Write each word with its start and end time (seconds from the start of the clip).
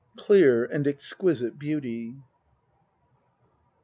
Clear 0.15 0.65
and 0.65 0.87
exquisite 0.87 1.59
beauty. 1.59 2.15